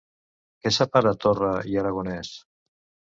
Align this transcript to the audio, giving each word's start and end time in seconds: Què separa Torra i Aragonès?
Què 0.63 0.69
separa 0.77 1.11
Torra 1.25 1.51
i 1.73 1.77
Aragonès? 1.83 2.33